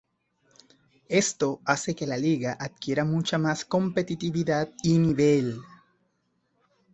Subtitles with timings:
[1.09, 5.61] Esto hace que la liga adquiera mucha más competitividad y nivel.